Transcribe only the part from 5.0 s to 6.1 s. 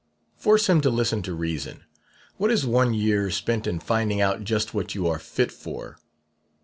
are fit for?